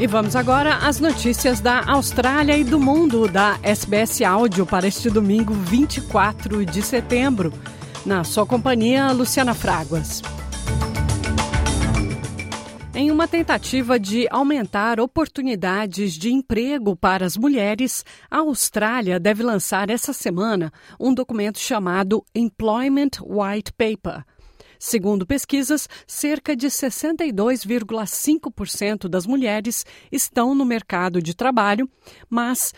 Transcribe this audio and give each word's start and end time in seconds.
E 0.00 0.06
vamos 0.06 0.36
agora 0.36 0.76
às 0.76 1.00
notícias 1.00 1.58
da 1.58 1.82
Austrália 1.90 2.56
e 2.56 2.62
do 2.62 2.78
mundo 2.78 3.26
da 3.26 3.58
SBS 3.64 4.22
Áudio 4.22 4.64
para 4.64 4.86
este 4.86 5.10
domingo 5.10 5.52
24 5.52 6.64
de 6.64 6.82
setembro. 6.82 7.52
Na 8.06 8.22
sua 8.22 8.46
companhia, 8.46 9.10
Luciana 9.10 9.54
Fraguas. 9.54 10.22
Em 12.94 13.10
uma 13.10 13.26
tentativa 13.26 13.98
de 13.98 14.28
aumentar 14.30 15.00
oportunidades 15.00 16.12
de 16.12 16.32
emprego 16.32 16.94
para 16.94 17.26
as 17.26 17.36
mulheres, 17.36 18.04
a 18.30 18.38
Austrália 18.38 19.18
deve 19.18 19.42
lançar 19.42 19.90
essa 19.90 20.12
semana 20.12 20.72
um 20.98 21.12
documento 21.12 21.58
chamado 21.58 22.24
Employment 22.32 23.10
White 23.20 23.72
Paper. 23.72 24.24
Segundo 24.78 25.26
pesquisas, 25.26 25.88
cerca 26.06 26.54
de 26.54 26.68
62,5% 26.68 29.08
das 29.08 29.26
mulheres 29.26 29.84
estão 30.12 30.54
no 30.54 30.64
mercado 30.64 31.20
de 31.20 31.34
trabalho, 31.34 31.90
mas 32.30 32.72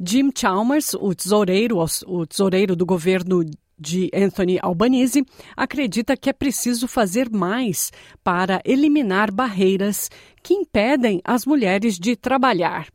Jim 0.00 0.32
Chalmers, 0.36 0.94
o 0.94 1.14
tesoureiro, 1.14 1.78
o 2.06 2.26
tesoureiro 2.26 2.74
do 2.74 2.84
governo 2.84 3.44
de 3.78 4.10
Anthony 4.14 4.58
Albanese, 4.60 5.24
acredita 5.56 6.16
que 6.16 6.28
é 6.30 6.32
preciso 6.32 6.88
fazer 6.88 7.30
mais 7.30 7.92
para 8.22 8.60
eliminar 8.64 9.30
barreiras 9.30 10.10
que 10.42 10.54
impedem 10.54 11.20
as 11.24 11.46
mulheres 11.46 11.98
de 11.98 12.16
trabalhar. 12.16 12.88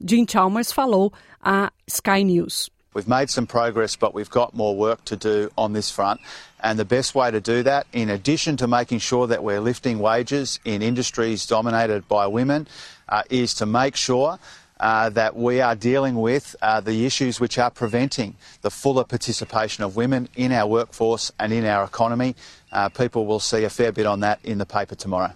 Jim 0.00 0.24
Chalmers 0.28 0.72
falou 0.72 1.12
à 1.40 1.72
Sky 1.86 2.24
News. 2.24 2.70
We've 2.96 3.06
made 3.06 3.28
some 3.28 3.46
progress, 3.46 3.94
but 3.94 4.14
we've 4.14 4.30
got 4.30 4.54
more 4.54 4.74
work 4.74 5.04
to 5.04 5.16
do 5.16 5.50
on 5.58 5.74
this 5.74 5.90
front. 5.90 6.18
And 6.60 6.78
the 6.78 6.86
best 6.86 7.14
way 7.14 7.30
to 7.30 7.42
do 7.42 7.62
that, 7.62 7.86
in 7.92 8.08
addition 8.08 8.56
to 8.56 8.66
making 8.66 9.00
sure 9.00 9.26
that 9.26 9.44
we're 9.44 9.60
lifting 9.60 9.98
wages 9.98 10.58
in 10.64 10.80
industries 10.80 11.44
dominated 11.44 12.08
by 12.08 12.26
women, 12.26 12.66
uh, 13.10 13.22
is 13.28 13.52
to 13.56 13.66
make 13.66 13.96
sure 13.96 14.38
uh, 14.80 15.10
that 15.10 15.36
we 15.36 15.60
are 15.60 15.74
dealing 15.74 16.14
with 16.14 16.56
uh, 16.62 16.80
the 16.80 17.04
issues 17.04 17.38
which 17.38 17.58
are 17.58 17.70
preventing 17.70 18.34
the 18.62 18.70
fuller 18.70 19.04
participation 19.04 19.84
of 19.84 19.94
women 19.94 20.26
in 20.34 20.50
our 20.50 20.66
workforce 20.66 21.30
and 21.38 21.52
in 21.52 21.66
our 21.66 21.84
economy. 21.84 22.34
Uh, 22.72 22.88
people 22.88 23.26
will 23.26 23.40
see 23.40 23.64
a 23.64 23.68
fair 23.68 23.92
bit 23.92 24.06
on 24.06 24.20
that 24.20 24.42
in 24.42 24.56
the 24.56 24.64
paper 24.64 24.94
tomorrow. 24.94 25.34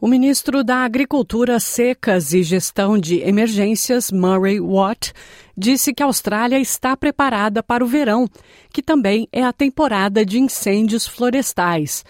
O 0.00 0.06
ministro 0.06 0.62
da 0.62 0.84
Agricultura, 0.84 1.58
Secas 1.58 2.34
e 2.34 2.42
Gestão 2.42 2.98
de 2.98 3.20
Emergências, 3.20 4.10
Murray 4.10 4.60
Watt, 4.60 5.12
disse 5.56 5.94
que 5.94 6.02
a 6.02 6.06
Austrália 6.06 6.58
está 6.58 6.96
preparada 6.96 7.62
para 7.62 7.84
o 7.84 7.86
verão, 7.86 8.28
que 8.72 8.82
também 8.82 9.28
é 9.32 9.42
a 9.42 9.52
temporada 9.52 10.24
de 10.24 10.38
incêndios 10.38 11.06
florestais 11.06 12.04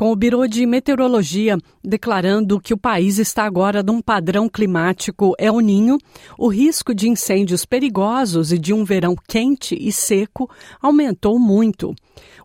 com 0.00 0.10
o 0.10 0.16
Biro 0.16 0.48
de 0.48 0.64
Meteorologia 0.64 1.58
declarando 1.84 2.58
que 2.58 2.72
o 2.72 2.78
país 2.78 3.18
está 3.18 3.44
agora 3.44 3.82
num 3.82 4.00
padrão 4.00 4.48
climático 4.48 5.34
El 5.38 5.60
Ninho, 5.60 5.98
o 6.38 6.48
risco 6.48 6.94
de 6.94 7.06
incêndios 7.06 7.66
perigosos 7.66 8.50
e 8.50 8.58
de 8.58 8.72
um 8.72 8.82
verão 8.82 9.14
quente 9.28 9.76
e 9.78 9.92
seco 9.92 10.50
aumentou 10.80 11.38
muito. 11.38 11.94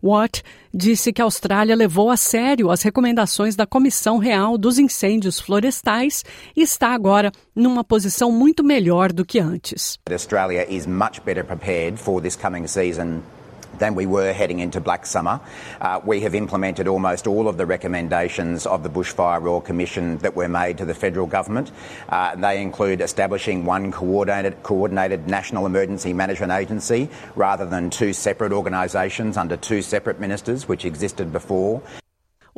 Watt 0.04 0.44
disse 0.74 1.14
que 1.14 1.22
a 1.22 1.26
Austrália 1.26 1.78
levou 1.78 2.12
a 2.12 2.18
sério 2.18 2.70
as 2.70 2.82
recomendações 2.82 3.56
da 3.56 3.66
Comissão 3.66 4.18
Real 4.18 4.58
dos 4.58 4.78
Incêndios 4.78 5.40
Florestais 5.40 6.26
e 6.58 6.62
está 6.62 6.90
agora 6.90 7.32
numa 7.56 7.86
posição 7.86 8.34
muito 8.34 8.66
melhor 8.66 9.14
do 9.14 9.24
que 9.24 9.40
antes. 9.40 9.98
Australia 10.12 10.68
is 10.70 10.86
much 10.86 11.22
better 11.24 11.46
prepared 11.46 11.98
for 11.98 12.22
this 12.22 12.36
coming 12.36 12.68
season 12.68 13.22
than 13.80 13.96
we 13.96 14.06
were 14.06 14.34
heading 14.34 14.60
into 14.60 14.80
Black 14.80 15.06
Summer. 15.06 15.40
Uh, 15.82 16.00
we 16.06 16.22
have 16.22 16.36
implemented 16.36 16.88
almost 16.88 17.28
all 17.28 17.48
of 17.48 17.58
the 17.58 17.66
recommendations 17.66 18.66
of 18.66 18.84
the 18.84 18.90
Bushfire 18.90 19.42
Royal 19.42 19.62
Commission 19.62 20.18
that 20.20 20.36
were 20.36 20.48
made 20.48 20.78
to 20.78 20.86
the 20.86 20.94
federal 20.94 21.28
government. 21.28 21.72
Uh, 22.10 22.36
they 22.36 22.62
include 22.62 23.02
establishing 23.02 23.66
one 23.66 23.92
coordinated, 23.92 24.62
coordinated 24.64 25.28
national 25.28 25.66
emergency 25.66 26.14
management 26.14 26.52
agency 26.52 27.10
rather 27.36 27.66
than 27.66 27.90
two 27.90 28.14
separate 28.14 28.52
organisations 28.52 29.38
under 29.38 29.58
two 29.58 29.82
separate 29.82 30.20
ministers, 30.20 30.68
which 30.68 30.86
existed 30.86 31.32
before. 31.32 31.82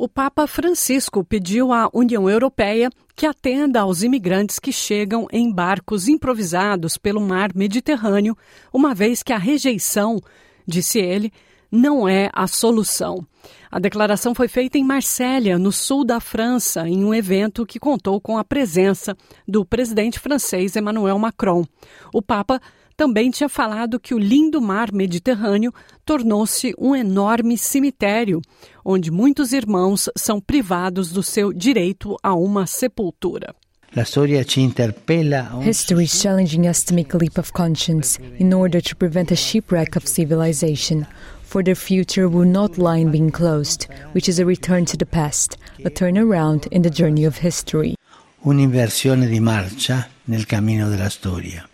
O 0.00 0.06
Papa 0.06 0.46
Francisco 0.46 1.24
pediu 1.24 1.72
à 1.72 1.90
União 1.92 2.30
Europeia 2.30 2.88
que 3.16 3.26
atenda 3.26 3.80
aos 3.80 4.04
imigrantes 4.04 4.60
que 4.60 4.72
chegam 4.72 5.26
em 5.32 5.52
barcos 5.52 6.06
improvisados 6.06 6.96
pelo 6.96 7.20
mar 7.20 7.50
Mediterrâneo, 7.52 8.38
uma 8.72 8.94
vez 8.94 9.24
que 9.24 9.32
a 9.32 9.36
rejeição 9.38 10.20
disse 10.68 10.98
ele, 10.98 11.32
não 11.70 12.08
é 12.08 12.30
a 12.32 12.46
solução. 12.46 13.26
A 13.70 13.78
declaração 13.78 14.34
foi 14.34 14.48
feita 14.48 14.78
em 14.78 14.84
Marsella, 14.84 15.58
no 15.58 15.72
sul 15.72 16.04
da 16.04 16.20
França, 16.20 16.88
em 16.88 17.04
um 17.04 17.14
evento 17.14 17.66
que 17.66 17.78
contou 17.78 18.20
com 18.20 18.38
a 18.38 18.44
presença 18.44 19.16
do 19.46 19.64
presidente 19.64 20.18
francês 20.18 20.76
Emmanuel 20.76 21.18
Macron. 21.18 21.64
O 22.12 22.22
Papa 22.22 22.60
também 22.96 23.30
tinha 23.30 23.48
falado 23.48 24.00
que 24.00 24.14
o 24.14 24.18
lindo 24.18 24.60
mar 24.60 24.92
Mediterrâneo 24.92 25.72
tornou-se 26.04 26.74
um 26.76 26.96
enorme 26.96 27.56
cemitério, 27.56 28.40
onde 28.84 29.10
muitos 29.10 29.52
irmãos 29.52 30.08
são 30.16 30.40
privados 30.40 31.12
do 31.12 31.22
seu 31.22 31.52
direito 31.52 32.16
a 32.22 32.34
uma 32.34 32.66
sepultura. 32.66 33.54
History 33.94 34.32
is 36.04 36.22
challenging 36.22 36.66
us 36.66 36.84
to 36.84 36.94
make 36.94 37.14
a 37.14 37.16
leap 37.16 37.38
of 37.38 37.52
conscience 37.54 38.18
in 38.38 38.52
order 38.52 38.80
to 38.82 38.94
prevent 38.94 39.30
a 39.30 39.36
shipwreck 39.36 39.96
of 39.96 40.06
civilization. 40.06 41.06
For 41.42 41.62
the 41.62 41.74
future 41.74 42.28
will 42.28 42.44
not 42.44 42.76
lie 42.76 42.98
in 42.98 43.10
being 43.10 43.30
closed, 43.30 43.86
which 44.12 44.28
is 44.28 44.38
a 44.38 44.44
return 44.44 44.84
to 44.86 44.98
the 44.98 45.06
past, 45.06 45.56
a 45.84 45.90
turnaround 45.90 46.66
in 46.66 46.82
the 46.82 46.90
journey 46.90 47.24
of 47.24 47.38
history. 47.38 47.94
Un'inversione 48.42 49.26
di 49.26 49.40
marcia 49.40 50.06
nel 50.24 50.44
cammino 50.44 50.90
della 50.90 51.08
storia. 51.08 51.66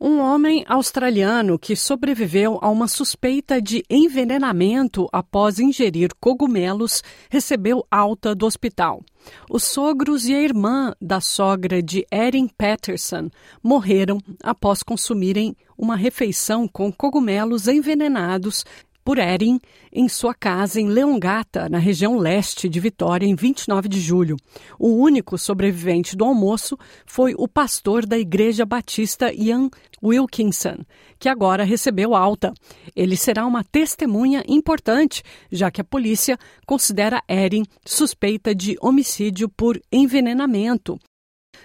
Um 0.00 0.18
homem 0.18 0.64
australiano 0.68 1.58
que 1.58 1.76
sobreviveu 1.76 2.58
a 2.60 2.68
uma 2.68 2.88
suspeita 2.88 3.62
de 3.62 3.84
envenenamento 3.88 5.08
após 5.12 5.58
ingerir 5.58 6.10
cogumelos 6.20 7.02
recebeu 7.30 7.86
alta 7.90 8.34
do 8.34 8.44
hospital. 8.44 9.02
Os 9.48 9.64
sogros 9.64 10.26
e 10.26 10.34
a 10.34 10.42
irmã 10.42 10.92
da 11.00 11.20
sogra 11.20 11.82
de 11.82 12.06
Erin 12.12 12.48
Patterson 12.48 13.30
morreram 13.62 14.18
após 14.42 14.82
consumirem 14.82 15.56
uma 15.78 15.96
refeição 15.96 16.68
com 16.68 16.92
cogumelos 16.92 17.68
envenenados 17.68 18.64
por 19.04 19.18
Erin 19.18 19.60
em 19.92 20.08
sua 20.08 20.34
casa 20.34 20.80
em 20.80 20.88
Leongata, 20.88 21.68
na 21.68 21.78
região 21.78 22.16
leste 22.16 22.68
de 22.68 22.80
Vitória, 22.80 23.26
em 23.26 23.34
29 23.34 23.88
de 23.88 24.00
julho. 24.00 24.36
O 24.78 24.88
único 24.96 25.36
sobrevivente 25.36 26.16
do 26.16 26.24
almoço 26.24 26.76
foi 27.04 27.34
o 27.36 27.46
pastor 27.46 28.06
da 28.06 28.18
Igreja 28.18 28.64
Batista 28.64 29.32
Ian 29.32 29.68
Wilkinson, 30.02 30.78
que 31.18 31.28
agora 31.28 31.64
recebeu 31.64 32.14
alta. 32.14 32.52
Ele 32.96 33.16
será 33.16 33.46
uma 33.46 33.62
testemunha 33.62 34.42
importante, 34.48 35.22
já 35.52 35.70
que 35.70 35.80
a 35.80 35.84
polícia 35.84 36.38
considera 36.66 37.22
Erin 37.28 37.64
suspeita 37.84 38.54
de 38.54 38.76
homicídio 38.80 39.48
por 39.48 39.80
envenenamento. 39.92 40.98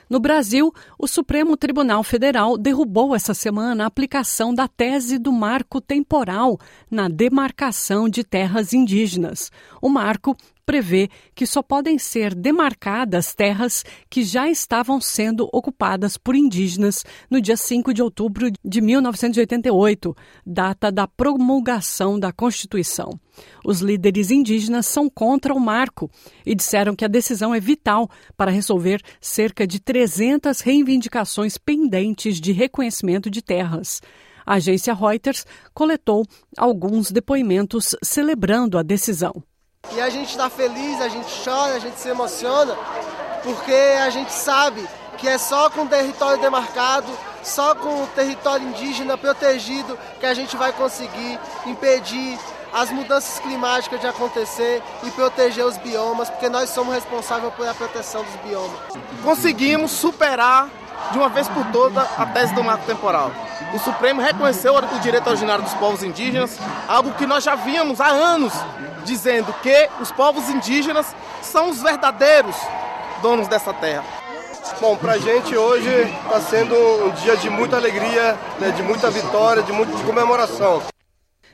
No 0.09 0.19
Brasil, 0.19 0.73
o 0.97 1.07
Supremo 1.07 1.55
Tribunal 1.55 2.03
Federal 2.03 2.57
derrubou 2.57 3.15
essa 3.15 3.33
semana 3.33 3.83
a 3.83 3.87
aplicação 3.87 4.53
da 4.53 4.67
tese 4.67 5.17
do 5.17 5.31
marco 5.31 5.79
temporal 5.79 6.59
na 6.89 7.07
demarcação 7.07 8.09
de 8.09 8.23
terras 8.23 8.73
indígenas. 8.73 9.51
O 9.81 9.89
marco 9.89 10.35
prevê 10.69 11.09
que 11.33 11.47
só 11.47 11.63
podem 11.63 11.97
ser 11.97 12.35
demarcadas 12.35 13.33
terras 13.33 13.83
que 14.07 14.21
já 14.21 14.47
estavam 14.47 15.01
sendo 15.01 15.49
ocupadas 15.51 16.15
por 16.15 16.35
indígenas 16.35 17.03
no 17.27 17.41
dia 17.41 17.57
5 17.57 17.91
de 17.91 18.03
outubro 18.03 18.51
de 18.63 18.79
1988, 18.79 20.15
data 20.45 20.91
da 20.91 21.07
promulgação 21.07 22.19
da 22.19 22.31
Constituição. 22.31 23.19
Os 23.65 23.79
líderes 23.79 24.29
indígenas 24.29 24.85
são 24.85 25.09
contra 25.09 25.55
o 25.55 25.59
marco 25.59 26.07
e 26.45 26.53
disseram 26.53 26.95
que 26.95 27.03
a 27.03 27.07
decisão 27.07 27.51
é 27.51 27.59
vital 27.59 28.07
para 28.37 28.51
resolver 28.51 29.01
cerca 29.19 29.65
de 29.65 29.79
300 29.79 30.61
reivindicações 30.61 31.57
pendentes 31.57 32.39
de 32.39 32.51
reconhecimento 32.51 33.27
de 33.27 33.41
terras. 33.41 34.03
A 34.45 34.53
agência 34.53 34.93
Reuters 34.93 35.47
coletou 35.73 36.23
alguns 36.55 37.09
depoimentos 37.09 37.95
celebrando 38.03 38.77
a 38.77 38.83
decisão. 38.83 39.43
E 39.99 40.01
a 40.01 40.09
gente 40.09 40.29
está 40.29 40.49
feliz, 40.49 41.01
a 41.01 41.07
gente 41.07 41.27
chora, 41.43 41.75
a 41.75 41.79
gente 41.79 41.99
se 41.99 42.07
emociona, 42.07 42.75
porque 43.43 43.73
a 44.01 44.09
gente 44.09 44.31
sabe 44.31 44.87
que 45.17 45.27
é 45.27 45.37
só 45.37 45.69
com 45.69 45.87
território 45.87 46.39
demarcado, 46.39 47.07
só 47.43 47.73
com 47.73 48.03
o 48.03 48.07
território 48.07 48.67
indígena 48.67 49.17
protegido 49.17 49.97
que 50.19 50.25
a 50.25 50.33
gente 50.33 50.55
vai 50.55 50.71
conseguir 50.71 51.39
impedir 51.65 52.39
as 52.71 52.91
mudanças 52.91 53.39
climáticas 53.39 53.99
de 53.99 54.05
acontecer 54.07 54.81
e 55.03 55.11
proteger 55.11 55.65
os 55.65 55.75
biomas, 55.77 56.29
porque 56.29 56.47
nós 56.49 56.69
somos 56.69 56.93
responsáveis 56.93 57.53
pela 57.55 57.73
proteção 57.73 58.23
dos 58.23 58.35
biomas. 58.37 58.79
Conseguimos 59.23 59.91
superar 59.91 60.69
de 61.11 61.17
uma 61.17 61.29
vez 61.29 61.47
por 61.47 61.65
todas 61.71 62.07
a 62.17 62.25
tese 62.27 62.53
do 62.53 62.63
marco 62.63 62.85
temporal. 62.85 63.31
O 63.73 63.79
Supremo 63.79 64.21
reconheceu 64.21 64.75
o 64.75 64.99
direito 64.99 65.27
originário 65.27 65.63
dos 65.63 65.73
povos 65.75 66.03
indígenas, 66.03 66.57
algo 66.87 67.11
que 67.13 67.25
nós 67.25 67.43
já 67.43 67.55
víamos 67.55 67.99
há 67.99 68.07
anos 68.07 68.53
dizendo 69.03 69.53
que 69.61 69.89
os 69.99 70.11
povos 70.11 70.49
indígenas 70.49 71.15
são 71.41 71.69
os 71.69 71.81
verdadeiros 71.81 72.55
donos 73.21 73.47
dessa 73.47 73.73
terra. 73.73 74.03
Bom, 74.79 74.95
para 74.95 75.13
a 75.13 75.17
gente 75.17 75.55
hoje 75.57 75.89
está 76.23 76.39
sendo 76.41 76.75
um 76.75 77.09
dia 77.11 77.35
de 77.37 77.49
muita 77.49 77.75
alegria, 77.75 78.37
né, 78.59 78.71
de 78.71 78.83
muita 78.83 79.09
vitória, 79.09 79.63
de 79.63 79.71
muita 79.71 79.97
comemoração. 80.03 80.81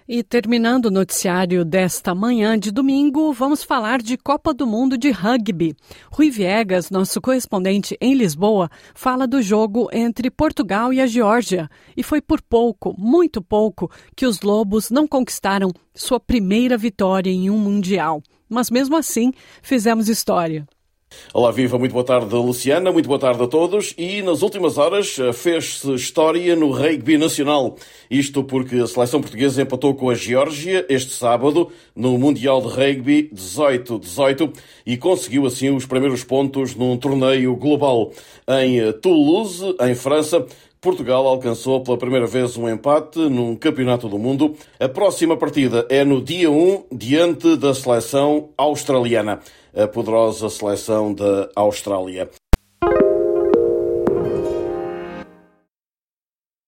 E 0.08 0.22
terminando 0.22 0.86
o 0.86 0.92
noticiário 0.92 1.66
desta 1.66 2.14
manhã 2.14 2.60
de 2.60 2.70
domingo, 2.70 3.34
vamos 3.34 3.64
falar 3.64 4.04
de 4.04 4.16
Copa 4.16 4.54
do 4.54 4.68
Mundo 4.68 5.00
de 5.00 5.10
Rugby. 5.10 5.76
Rui 6.12 6.30
Viegas, 6.30 6.92
nosso 6.92 7.20
correspondente 7.20 7.98
em 8.00 8.14
Lisboa, 8.14 8.70
fala 8.94 9.26
do 9.26 9.42
jogo 9.42 9.90
entre 9.92 10.30
Portugal 10.30 10.94
e 10.94 11.02
a 11.02 11.08
Geórgia. 11.08 11.68
E 11.98 12.04
foi 12.04 12.22
por 12.22 12.40
pouco, 12.40 12.94
muito 13.00 13.42
pouco, 13.42 13.90
que 14.16 14.28
os 14.28 14.42
Lobos 14.42 14.92
não 14.92 15.08
conquistaram 15.08 15.72
sua 15.96 16.20
primeira 16.20 16.78
vitória 16.78 17.32
em 17.32 17.50
um 17.50 17.58
Mundial. 17.58 18.22
Mas 18.48 18.70
mesmo 18.70 18.96
assim, 18.96 19.34
fizemos 19.64 20.08
história. 20.08 20.68
Olá, 21.34 21.52
viva, 21.52 21.78
muito 21.78 21.92
boa 21.92 22.04
tarde, 22.04 22.34
Luciana, 22.34 22.92
muito 22.92 23.08
boa 23.08 23.20
tarde 23.20 23.44
a 23.44 23.48
todos. 23.48 23.94
E 23.98 24.22
nas 24.22 24.42
últimas 24.42 24.78
horas 24.78 25.18
eh, 25.20 25.34
fez-se 25.34 25.94
história 25.94 26.56
no 26.56 26.72
rugby 26.72 27.18
nacional. 27.18 27.76
Isto 28.10 28.44
porque 28.44 28.76
a 28.78 28.88
seleção 28.88 29.22
portuguesa 29.22 29.62
empatou 29.62 29.94
com 29.96 30.10
a 30.10 30.16
Geórgia 30.16 30.86
este 30.88 31.12
sábado 31.12 31.70
no 31.96 32.18
Mundial 32.18 32.62
de 32.62 32.68
Rugby 32.68 33.30
18-18 33.34 34.54
e 34.86 34.98
conseguiu 34.98 35.46
assim 35.46 35.70
os 35.70 35.86
primeiros 35.86 36.24
pontos 36.24 36.76
num 36.76 36.96
torneio 36.98 37.56
global. 37.56 38.12
Em 38.48 38.80
eh, 38.80 38.92
Toulouse, 38.94 39.76
em 39.82 39.96
França, 39.96 40.46
Portugal 40.86 41.26
alcançou 41.26 41.82
pela 41.82 41.98
primeira 41.98 42.28
vez 42.28 42.56
um 42.58 42.70
empate 42.70 43.18
num 43.18 43.56
campeonato 43.56 44.08
do 44.08 44.20
mundo. 44.20 44.56
A 44.80 44.88
próxima 44.88 45.36
partida 45.36 45.84
é 45.90 46.04
no 46.06 46.22
dia 46.22 46.52
1, 46.52 46.84
diante 46.92 47.58
da 47.58 47.74
seleção 47.74 48.50
australiana 48.56 49.40
a 49.76 49.88
poderosa 49.88 50.48
seleção 50.48 51.12
da 51.12 51.50
Austrália. 51.56 52.30